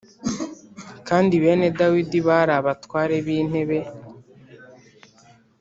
[1.07, 3.79] kandi bene Dawidi bari abatware b’intebe.